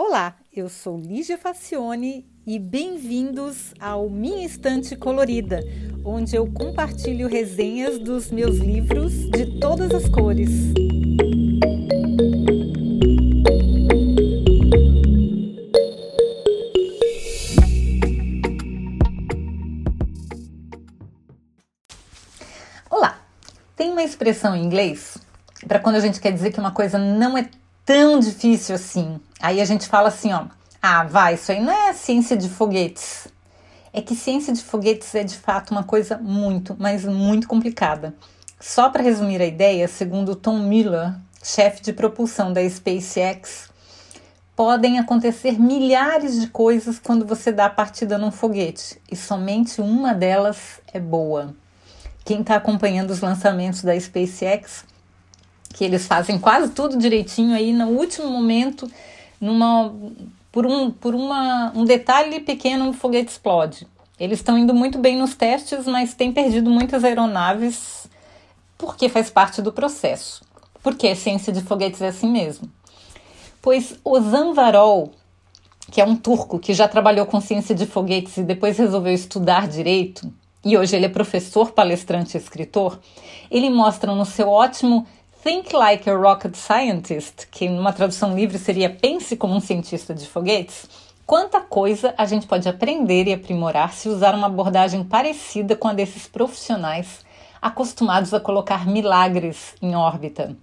[0.00, 5.58] Olá, eu sou Lígia Facione e bem-vindos ao Minha Estante Colorida,
[6.04, 10.50] onde eu compartilho resenhas dos meus livros de todas as cores.
[22.88, 23.20] Olá!
[23.74, 25.18] Tem uma expressão em inglês
[25.66, 27.50] para quando a gente quer dizer que uma coisa não é
[27.88, 29.18] tão difícil assim.
[29.40, 30.44] Aí a gente fala assim, ó,
[30.82, 33.28] ah, vai, isso aí não é ciência de foguetes.
[33.94, 38.14] É que ciência de foguetes é de fato uma coisa muito, mas muito complicada.
[38.60, 43.70] Só para resumir a ideia, segundo Tom Miller, chefe de propulsão da SpaceX,
[44.54, 50.12] podem acontecer milhares de coisas quando você dá a partida num foguete e somente uma
[50.12, 51.54] delas é boa.
[52.22, 54.84] Quem está acompanhando os lançamentos da SpaceX
[55.78, 58.90] que eles fazem quase tudo direitinho aí no último momento,
[59.40, 59.94] numa
[60.50, 63.86] por um por uma, um detalhe pequeno o foguete explode.
[64.18, 68.08] Eles estão indo muito bem nos testes, mas têm perdido muitas aeronaves
[68.76, 70.42] porque faz parte do processo.
[70.82, 72.68] Porque a ciência de foguetes é assim mesmo.
[73.62, 75.12] Pois Ozan Varol,
[75.92, 79.68] que é um turco que já trabalhou com ciência de foguetes e depois resolveu estudar
[79.68, 80.28] direito,
[80.64, 82.98] e hoje ele é professor, palestrante e escritor,
[83.48, 85.06] ele mostra no seu ótimo
[85.42, 90.26] Think Like a Rocket Scientist, que numa tradução livre seria Pense como um cientista de
[90.26, 90.88] foguetes,
[91.24, 95.92] quanta coisa a gente pode aprender e aprimorar se usar uma abordagem parecida com a
[95.92, 97.24] desses profissionais
[97.62, 100.56] acostumados a colocar milagres em órbita.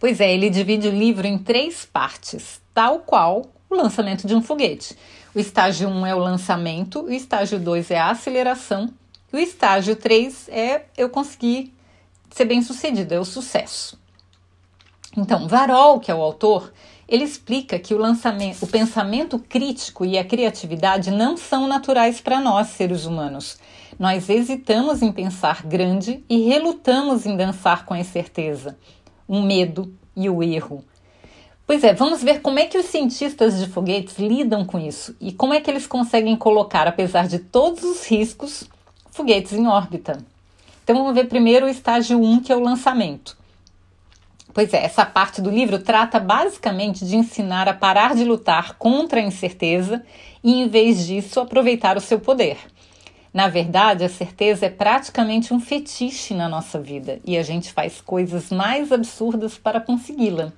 [0.00, 4.40] Pois é, ele divide o livro em três partes, tal qual o lançamento de um
[4.40, 4.96] foguete.
[5.34, 8.88] O estágio 1 um é o lançamento, o estágio 2 é a aceleração,
[9.30, 11.75] e o estágio 3 é eu conseguir
[12.36, 13.98] ser bem sucedido, é o sucesso.
[15.16, 16.70] Então, Varol, que é o autor,
[17.08, 22.38] ele explica que o lançamento, o pensamento crítico e a criatividade não são naturais para
[22.38, 23.58] nós, seres humanos.
[23.98, 28.76] Nós hesitamos em pensar grande e relutamos em dançar com a incerteza,
[29.26, 30.84] o medo e o erro.
[31.66, 35.32] Pois é, vamos ver como é que os cientistas de foguetes lidam com isso e
[35.32, 38.68] como é que eles conseguem colocar, apesar de todos os riscos,
[39.10, 40.35] foguetes em órbita.
[40.86, 43.36] Então vamos ver primeiro o estágio 1, que é o lançamento.
[44.54, 49.18] Pois é, essa parte do livro trata basicamente de ensinar a parar de lutar contra
[49.18, 50.04] a incerteza
[50.44, 52.56] e, em vez disso, aproveitar o seu poder.
[53.34, 58.00] Na verdade, a certeza é praticamente um fetiche na nossa vida e a gente faz
[58.00, 60.52] coisas mais absurdas para consegui-la.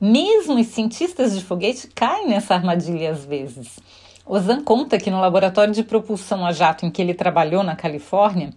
[0.00, 3.78] Mesmo os cientistas de foguete caem nessa armadilha às vezes.
[4.24, 8.54] Ozan conta que no laboratório de propulsão a jato em que ele trabalhou na Califórnia,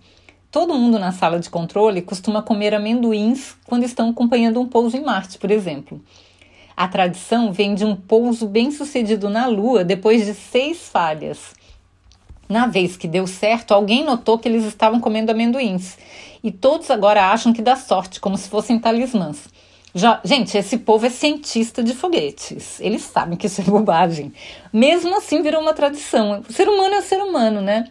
[0.54, 5.02] Todo mundo na sala de controle costuma comer amendoins quando estão acompanhando um pouso em
[5.02, 6.00] Marte, por exemplo.
[6.78, 11.40] A tradição vem de um pouso bem sucedido na Lua depois de seis falhas.
[12.48, 15.98] Na vez que deu certo, alguém notou que eles estavam comendo amendoins.
[16.44, 19.50] E todos agora acham que dá sorte, como se fossem talismãs.
[19.96, 22.80] Já, gente, esse povo é cientista de foguetes.
[22.80, 24.32] Eles sabem que isso é bobagem.
[24.72, 26.44] Mesmo assim, virou uma tradição.
[26.48, 27.90] O ser humano é o ser humano, né?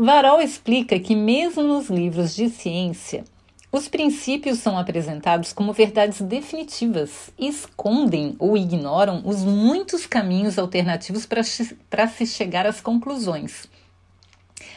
[0.00, 3.24] Varol explica que, mesmo nos livros de ciência,
[3.72, 11.26] os princípios são apresentados como verdades definitivas e escondem ou ignoram os muitos caminhos alternativos
[11.26, 13.66] para se chegar às conclusões.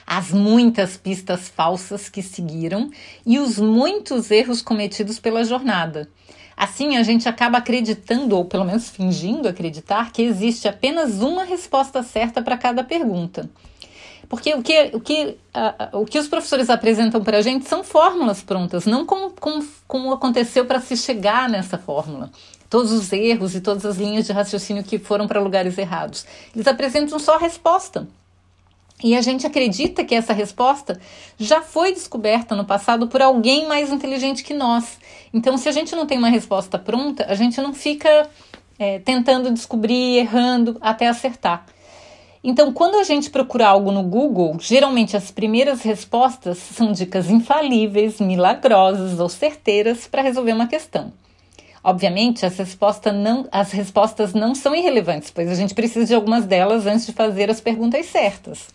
[0.08, 2.90] As muitas pistas falsas que seguiram
[3.24, 6.10] e os muitos erros cometidos pela jornada.
[6.58, 12.02] Assim, a gente acaba acreditando, ou pelo menos fingindo acreditar, que existe apenas uma resposta
[12.02, 13.48] certa para cada pergunta.
[14.32, 17.84] Porque o que, o que, uh, o que os professores apresentam para a gente são
[17.84, 22.32] fórmulas prontas, não como, como, como aconteceu para se chegar nessa fórmula.
[22.70, 26.26] Todos os erros e todas as linhas de raciocínio que foram para lugares errados.
[26.56, 28.08] Eles apresentam só a resposta.
[29.04, 30.98] E a gente acredita que essa resposta
[31.38, 34.98] já foi descoberta no passado por alguém mais inteligente que nós.
[35.34, 38.30] Então, se a gente não tem uma resposta pronta, a gente não fica
[38.80, 41.66] é, tentando descobrir, errando até acertar.
[42.44, 48.20] Então, quando a gente procura algo no Google, geralmente as primeiras respostas são dicas infalíveis,
[48.20, 51.14] milagrosas ou certeiras para resolver uma questão.
[51.84, 56.46] Obviamente, as, resposta não, as respostas não são irrelevantes, pois a gente precisa de algumas
[56.46, 58.68] delas antes de fazer as perguntas certas.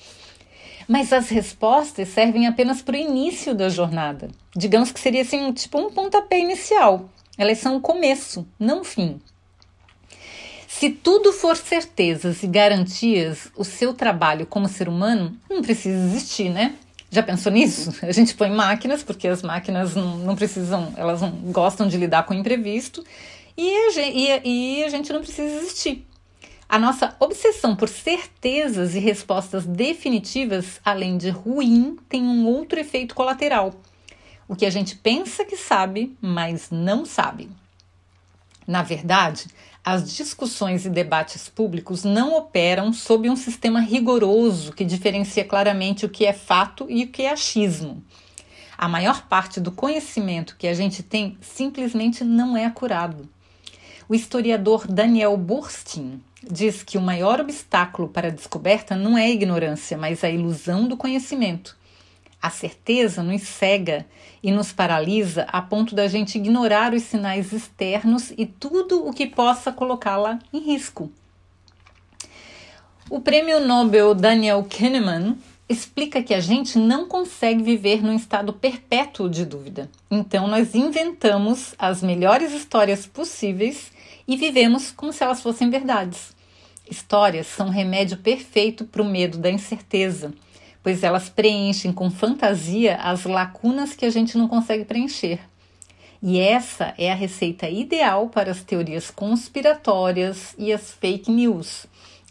[0.87, 4.29] Mas as respostas servem apenas para o início da jornada.
[4.55, 7.09] Digamos que seria assim, tipo um pontapé inicial.
[7.37, 9.21] Elas são o começo, não o fim.
[10.79, 16.51] Se tudo for certezas e garantias, o seu trabalho como ser humano não precisa existir,
[16.51, 16.75] né?
[17.11, 17.95] Já pensou nisso?
[18.05, 22.27] A gente põe máquinas, porque as máquinas não, não precisam, elas não gostam de lidar
[22.27, 23.03] com o imprevisto,
[23.57, 26.07] e a gente, e, e a gente não precisa existir.
[26.69, 33.15] A nossa obsessão por certezas e respostas definitivas, além de ruim, tem um outro efeito
[33.15, 33.73] colateral.
[34.47, 37.49] O que a gente pensa que sabe, mas não sabe.
[38.67, 39.47] Na verdade,
[39.87, 46.09] as discussões e debates públicos não operam sob um sistema rigoroso que diferencia claramente o
[46.09, 48.03] que é fato e o que é achismo.
[48.77, 53.29] A maior parte do conhecimento que a gente tem simplesmente não é acurado.
[54.09, 59.31] O historiador Daniel Burstein diz que o maior obstáculo para a descoberta não é a
[59.31, 61.77] ignorância, mas a ilusão do conhecimento.
[62.47, 64.07] A certeza nos cega
[64.41, 69.27] e nos paralisa a ponto da gente ignorar os sinais externos e tudo o que
[69.27, 71.11] possa colocá-la em risco.
[73.11, 75.37] O prêmio Nobel Daniel Kahneman
[75.69, 79.91] explica que a gente não consegue viver num estado perpétuo de dúvida.
[80.09, 83.91] Então, nós inventamos as melhores histórias possíveis
[84.29, 86.33] e vivemos como se elas fossem verdades.
[86.89, 90.33] Histórias são remédio perfeito para o medo da incerteza,
[90.87, 95.41] pois elas preenchem com fantasia as lacunas que a gente não consegue preencher.
[96.23, 101.87] E essa é a receita ideal para as teorias conspiratórias e as fake news,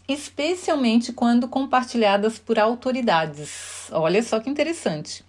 [0.08, 3.90] especialmente quando compartilhadas por autoridades.
[3.92, 5.22] Olha só que interessante.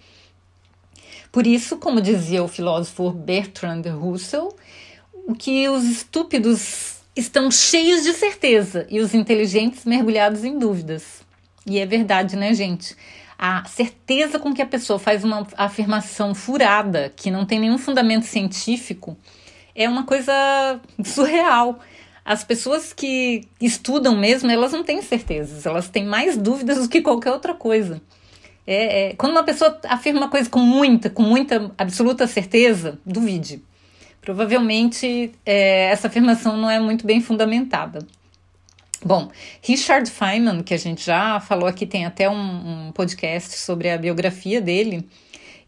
[1.30, 4.56] Por isso, como dizia o filósofo Bertrand Russell,
[5.28, 11.27] o que os estúpidos estão cheios de certeza e os inteligentes mergulhados em dúvidas.
[11.68, 12.96] E é verdade, né, gente?
[13.38, 18.24] A certeza com que a pessoa faz uma afirmação furada, que não tem nenhum fundamento
[18.24, 19.18] científico,
[19.76, 20.32] é uma coisa
[21.04, 21.80] surreal.
[22.24, 27.02] As pessoas que estudam mesmo, elas não têm certezas, elas têm mais dúvidas do que
[27.02, 28.02] qualquer outra coisa.
[28.66, 33.62] É, é, quando uma pessoa afirma uma coisa com muita, com muita absoluta certeza, duvide.
[34.20, 38.06] Provavelmente é, essa afirmação não é muito bem fundamentada.
[39.08, 39.30] Bom,
[39.62, 43.98] Richard Feynman, que a gente já falou aqui, tem até um, um podcast sobre a
[43.98, 45.08] biografia dele,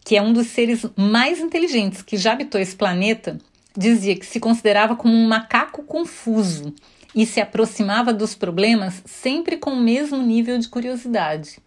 [0.04, 3.38] que é um dos seres mais inteligentes que já habitou esse planeta,
[3.78, 6.76] dizia que se considerava como um macaco confuso
[7.16, 11.60] e se aproximava dos problemas sempre com o mesmo nível de curiosidade.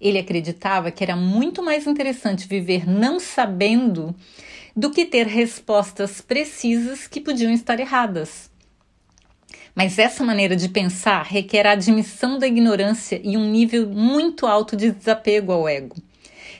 [0.00, 4.16] Ele acreditava que era muito mais interessante viver não sabendo
[4.74, 8.49] do que ter respostas precisas que podiam estar erradas.
[9.74, 14.76] Mas essa maneira de pensar requer a admissão da ignorância e um nível muito alto
[14.76, 15.96] de desapego ao ego.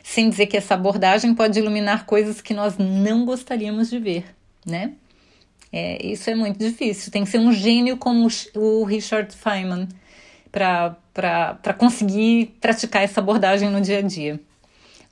[0.03, 4.25] Sem dizer que essa abordagem pode iluminar coisas que nós não gostaríamos de ver,
[4.65, 4.93] né?
[5.73, 7.13] É, isso é muito difícil.
[7.13, 8.27] Tem que ser um gênio como
[8.57, 9.89] o Richard Feynman
[10.51, 14.41] para conseguir praticar essa abordagem no dia a dia.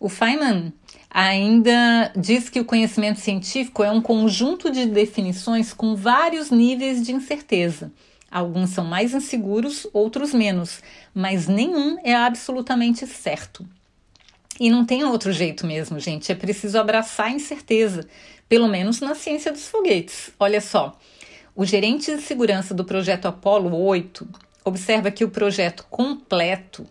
[0.01, 0.73] O Feynman
[1.11, 7.13] ainda diz que o conhecimento científico é um conjunto de definições com vários níveis de
[7.13, 7.91] incerteza.
[8.31, 10.83] Alguns são mais inseguros, outros menos,
[11.15, 13.67] mas nenhum é absolutamente certo.
[14.61, 16.31] E não tem outro jeito mesmo, gente.
[16.31, 18.07] É preciso abraçar a incerteza,
[18.49, 20.31] pelo menos na ciência dos foguetes.
[20.39, 20.99] Olha só,
[21.55, 24.29] o gerente de segurança do projeto Apollo 8
[24.65, 26.87] observa que o projeto completo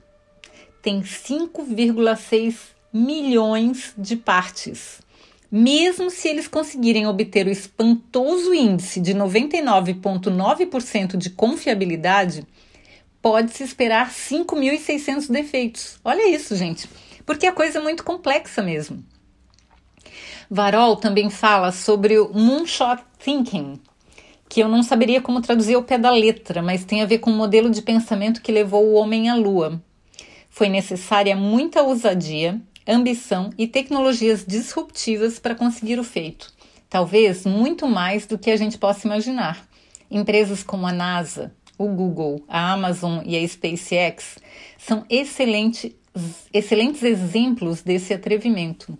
[0.82, 5.02] tem 5,6 milhões de partes.
[5.52, 12.46] Mesmo se eles conseguirem obter o espantoso índice de 99,9% de confiabilidade,
[13.22, 16.00] pode-se esperar 5.600 defeitos.
[16.04, 16.90] Olha isso, gente,
[17.26, 19.04] porque a coisa é muito complexa mesmo.
[20.50, 23.80] Varol também fala sobre o moonshot thinking,
[24.48, 27.30] que eu não saberia como traduzir ao pé da letra, mas tem a ver com
[27.30, 29.82] o modelo de pensamento que levou o homem à lua.
[30.50, 36.54] Foi necessária muita ousadia, ambição e tecnologias disruptivas para conseguir o feito.
[36.90, 39.68] Talvez muito mais do que a gente possa imaginar.
[40.10, 44.38] Empresas como a NASA, o Google, a Amazon e a SpaceX
[44.78, 45.92] são excelentes,
[46.54, 48.98] excelentes exemplos desse atrevimento.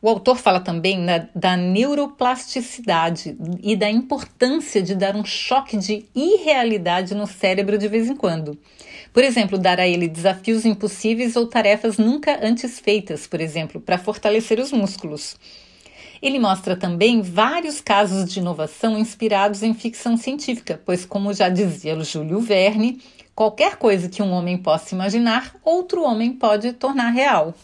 [0.00, 6.04] O autor fala também da, da, neuroplasticidade e da importância de dar um choque de
[6.14, 8.56] irrealidade no cérebro de vez em quando.
[9.12, 13.98] Por exemplo, dar a ele desafios impossíveis ou tarefas nunca antes feitas, por exemplo, para
[13.98, 15.36] fortalecer os músculos.
[16.22, 21.98] Ele mostra também vários casos de inovação inspirados em ficção científica, pois, como já dizia
[22.04, 23.00] Júlio Verne,
[23.34, 27.54] qualquer coisa que um homem possa imaginar, outro homem pode tornar real.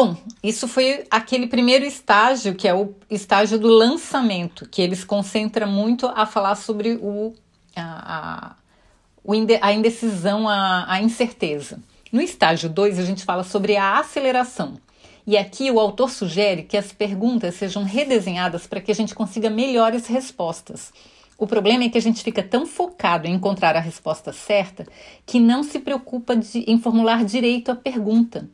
[0.00, 5.66] Bom, isso foi aquele primeiro estágio, que é o estágio do lançamento, que eles concentra
[5.66, 7.34] muito a falar sobre o,
[7.74, 8.54] a,
[9.60, 11.80] a indecisão, a, a incerteza.
[12.12, 14.74] No estágio 2, a gente fala sobre a aceleração.
[15.26, 19.50] E aqui o autor sugere que as perguntas sejam redesenhadas para que a gente consiga
[19.50, 20.92] melhores respostas.
[21.36, 24.86] O problema é que a gente fica tão focado em encontrar a resposta certa
[25.26, 28.48] que não se preocupa de, em formular direito a pergunta.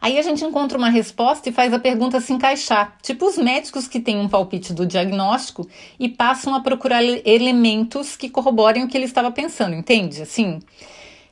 [0.00, 3.86] Aí a gente encontra uma resposta e faz a pergunta se encaixar, tipo os médicos
[3.86, 8.96] que têm um palpite do diagnóstico e passam a procurar elementos que corroborem o que
[8.96, 10.22] ele estava pensando, entende?
[10.22, 10.60] Assim,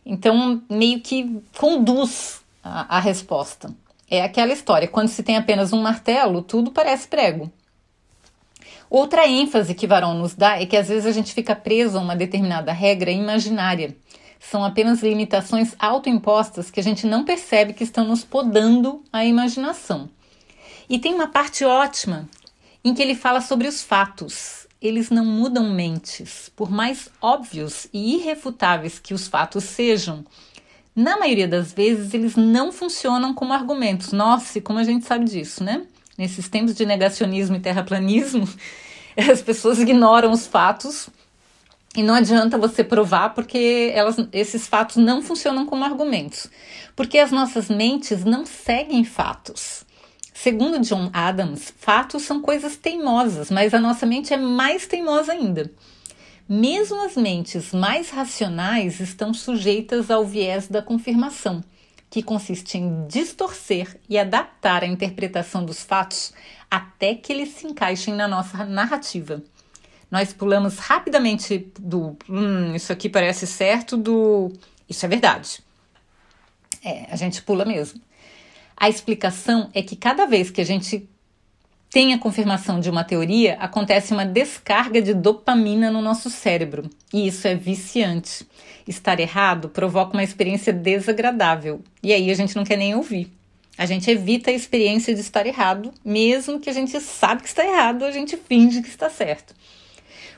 [0.04, 3.74] então meio que conduz a, a resposta.
[4.10, 7.50] É aquela história, quando se tem apenas um martelo, tudo parece prego.
[8.90, 12.00] Outra ênfase que Varão nos dá é que às vezes a gente fica preso a
[12.00, 13.96] uma determinada regra imaginária
[14.40, 20.08] são apenas limitações autoimpostas que a gente não percebe que estão nos podando a imaginação.
[20.88, 22.28] E tem uma parte ótima
[22.84, 24.66] em que ele fala sobre os fatos.
[24.80, 30.24] Eles não mudam mentes, por mais óbvios e irrefutáveis que os fatos sejam.
[30.94, 34.12] Na maioria das vezes, eles não funcionam como argumentos.
[34.12, 35.84] Nossa, e como a gente sabe disso, né?
[36.16, 38.48] Nesses tempos de negacionismo e terraplanismo,
[39.30, 41.08] as pessoas ignoram os fatos
[41.96, 46.48] e não adianta você provar porque elas, esses fatos não funcionam como argumentos.
[46.94, 49.84] Porque as nossas mentes não seguem fatos.
[50.34, 55.70] Segundo John Adams, fatos são coisas teimosas, mas a nossa mente é mais teimosa ainda.
[56.48, 61.62] Mesmo as mentes mais racionais estão sujeitas ao viés da confirmação,
[62.08, 66.32] que consiste em distorcer e adaptar a interpretação dos fatos
[66.70, 69.42] até que eles se encaixem na nossa narrativa
[70.10, 74.52] nós pulamos rapidamente do hum, isso aqui parece certo do
[74.88, 75.60] isso é verdade.
[76.84, 78.00] É, a gente pula mesmo.
[78.76, 81.08] A explicação é que cada vez que a gente
[81.90, 86.88] tem a confirmação de uma teoria, acontece uma descarga de dopamina no nosso cérebro.
[87.12, 88.46] E isso é viciante.
[88.86, 91.82] Estar errado provoca uma experiência desagradável.
[92.02, 93.32] E aí a gente não quer nem ouvir.
[93.76, 97.64] A gente evita a experiência de estar errado, mesmo que a gente sabe que está
[97.64, 99.54] errado, a gente finge que está certo.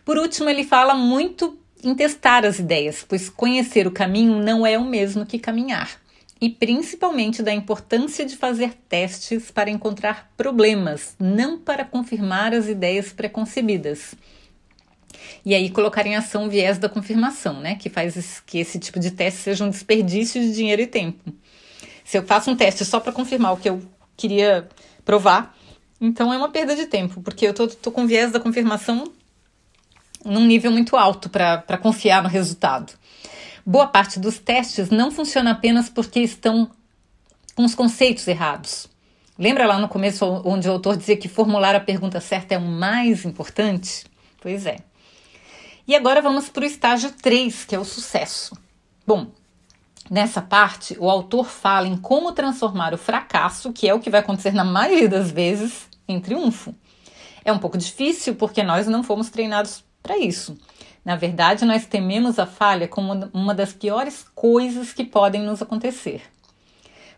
[0.05, 4.79] Por último, ele fala muito em testar as ideias, pois conhecer o caminho não é
[4.79, 5.91] o mesmo que caminhar.
[6.41, 13.13] E principalmente da importância de fazer testes para encontrar problemas, não para confirmar as ideias
[13.13, 14.15] preconcebidas.
[15.45, 17.75] E aí colocar em ação o viés da confirmação, né?
[17.75, 21.33] Que faz que esse tipo de teste seja um desperdício de dinheiro e tempo.
[22.05, 23.83] Se eu faço um teste só para confirmar o que eu
[24.17, 24.67] queria
[25.05, 25.55] provar,
[26.01, 29.13] então é uma perda de tempo, porque eu tô, tô com viés da confirmação
[30.25, 32.93] num nível muito alto para confiar no resultado.
[33.65, 36.71] Boa parte dos testes não funciona apenas porque estão
[37.55, 38.89] com os conceitos errados.
[39.39, 42.63] Lembra lá no começo onde o autor dizia que formular a pergunta certa é o
[42.63, 44.05] mais importante?
[44.41, 44.79] Pois é.
[45.87, 48.57] E agora vamos para o estágio 3, que é o sucesso.
[49.07, 49.29] Bom,
[50.11, 54.21] nessa parte, o autor fala em como transformar o fracasso, que é o que vai
[54.21, 56.75] acontecer na maioria das vezes, em triunfo.
[57.45, 60.57] É um pouco difícil porque nós não fomos treinados para isso.
[61.05, 66.23] Na verdade, nós tememos a falha como uma das piores coisas que podem nos acontecer.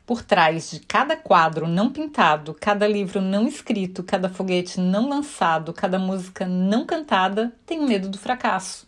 [0.06, 5.72] Por trás de cada quadro não pintado, cada livro não escrito, cada foguete não lançado,
[5.72, 8.86] cada música não cantada, tem medo do fracasso.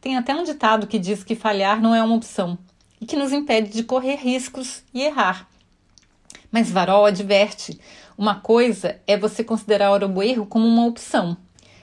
[0.00, 2.58] Tem até um ditado que diz que falhar não é uma opção
[3.00, 5.48] e que nos impede de correr riscos e errar.
[6.50, 7.78] Mas Varol adverte:
[8.16, 11.36] uma coisa é você considerar o erro como uma opção,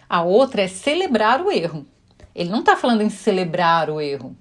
[0.09, 1.85] a outra é celebrar o erro.
[2.35, 4.35] Ele não está falando em celebrar o erro.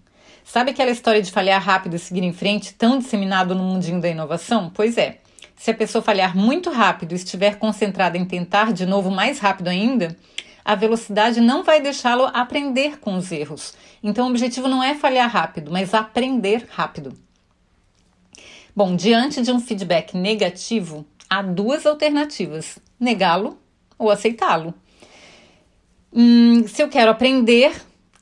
[0.45, 4.09] Sabe aquela história de falhar rápido e seguir em frente, tão disseminado no mundinho da
[4.09, 4.71] inovação?
[4.75, 5.19] Pois é.
[5.57, 9.69] Se a pessoa falhar muito rápido e estiver concentrada em tentar de novo mais rápido
[9.69, 10.17] ainda,
[10.65, 13.75] a velocidade não vai deixá-lo aprender com os erros.
[14.03, 17.17] Então, o objetivo não é falhar rápido, mas aprender rápido.
[18.75, 23.59] Bom, diante de um feedback negativo, há duas alternativas: negá-lo
[23.99, 24.75] ou aceitá-lo.
[26.15, 27.75] Hum, se eu quero aprender,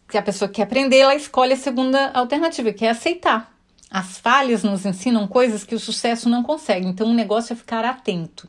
[0.09, 3.53] se a pessoa quer aprender, ela escolhe a segunda alternativa, que é aceitar.
[3.91, 7.85] As falhas nos ensinam coisas que o sucesso não consegue, então o negócio é ficar
[7.85, 8.47] atento.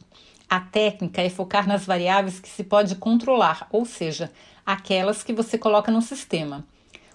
[0.48, 4.31] A técnica é focar nas variáveis que se pode controlar, ou seja,
[4.63, 6.63] aquelas que você coloca no sistema.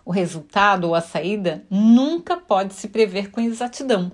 [0.05, 4.11] O resultado ou a saída nunca pode se prever com exatidão.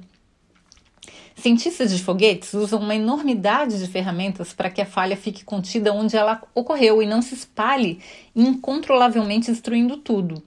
[1.34, 6.16] Cientistas de foguetes usam uma enormidade de ferramentas para que a falha fique contida onde
[6.16, 8.00] ela ocorreu e não se espalhe
[8.36, 10.42] incontrolavelmente destruindo tudo.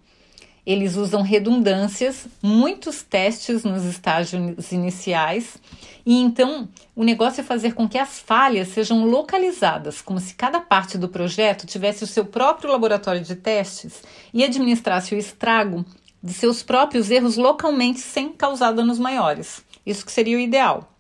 [0.65, 5.57] Eles usam redundâncias, muitos testes nos estágios iniciais,
[6.03, 10.59] e então o negócio é fazer com que as falhas sejam localizadas, como se cada
[10.59, 14.01] parte do projeto tivesse o seu próprio laboratório de testes
[14.33, 15.85] e administrasse o estrago
[16.21, 19.63] de seus próprios erros localmente sem causar danos maiores.
[19.85, 20.91] Isso que seria o ideal.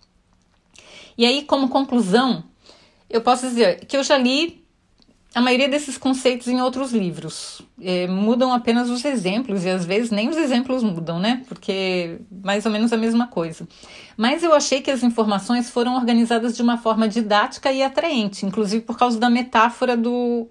[1.17, 2.43] E aí, como conclusão,
[3.09, 4.65] eu posso dizer que eu já li
[5.35, 7.61] a maioria desses conceitos em outros livros.
[7.81, 11.43] É, mudam apenas os exemplos, e às vezes nem os exemplos mudam, né?
[11.49, 13.67] Porque mais ou menos a mesma coisa.
[14.15, 18.85] Mas eu achei que as informações foram organizadas de uma forma didática e atraente, inclusive
[18.85, 20.47] por causa da metáfora do,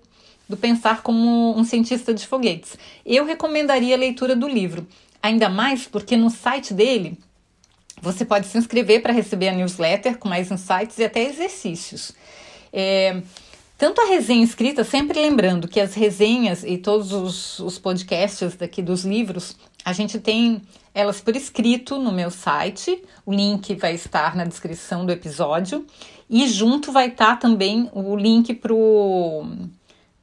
[0.46, 2.76] do pensar como um cientista de foguetes.
[3.06, 4.86] Eu recomendaria a leitura do livro,
[5.22, 7.18] ainda mais porque no site dele
[8.00, 12.12] você pode se inscrever para receber a newsletter com mais insights e até exercícios.
[12.72, 13.22] É,
[13.76, 18.80] tanto a resenha escrita, sempre lembrando que as resenhas e todos os, os podcasts daqui
[18.80, 20.62] dos livros, a gente tem
[20.94, 23.02] elas por escrito no meu site.
[23.26, 25.84] O link vai estar na descrição do episódio.
[26.30, 28.54] E junto vai estar também o link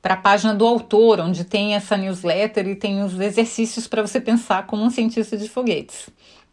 [0.01, 4.19] para a página do autor, onde tem essa newsletter e tem os exercícios para você
[4.19, 6.09] pensar como um cientista de foguetes.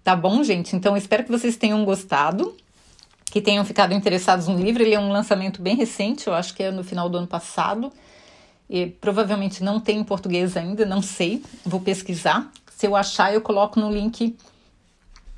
[0.09, 0.75] Tá bom, gente?
[0.75, 2.57] Então espero que vocês tenham gostado
[3.27, 4.83] que tenham ficado interessados no livro.
[4.83, 7.93] Ele é um lançamento bem recente, eu acho que é no final do ano passado.
[8.71, 11.45] E provavelmente não tem em português ainda, não sei.
[11.63, 12.51] Vou pesquisar.
[12.75, 14.35] Se eu achar, eu coloco no link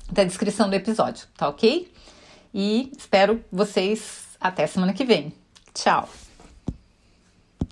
[0.09, 1.91] da descrição do episódio, tá ok?
[2.53, 5.33] E espero vocês até semana que vem.
[5.73, 6.07] Tchau!